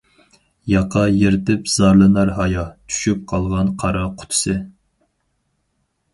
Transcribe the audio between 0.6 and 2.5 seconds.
ياقا يىرتىپ زارلىنار